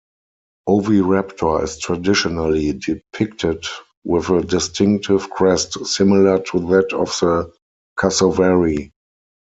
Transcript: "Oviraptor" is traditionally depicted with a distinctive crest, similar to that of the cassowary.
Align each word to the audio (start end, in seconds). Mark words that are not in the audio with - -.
"Oviraptor" 0.67 1.61
is 1.61 1.77
traditionally 1.77 2.73
depicted 2.73 3.63
with 4.03 4.31
a 4.31 4.41
distinctive 4.41 5.29
crest, 5.29 5.85
similar 5.85 6.39
to 6.39 6.59
that 6.61 6.91
of 6.91 7.09
the 7.19 7.53
cassowary. 7.99 8.93